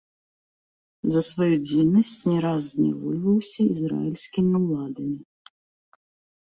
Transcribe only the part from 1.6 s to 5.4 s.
дзейнасць не раз знявольваўся ізраільскімі ўладамі.